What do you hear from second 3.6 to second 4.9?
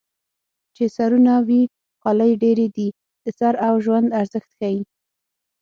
او ژوند ارزښت ښيي